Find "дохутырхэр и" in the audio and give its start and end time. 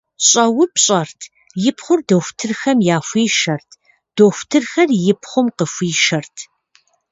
4.15-5.13